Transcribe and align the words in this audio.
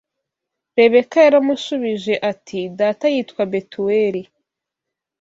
Rebeka 0.77 1.17
yaramushubije 1.25 2.13
ati 2.31 2.59
data 2.79 3.05
yitwa 3.13 3.41
Betuweli 3.51 4.21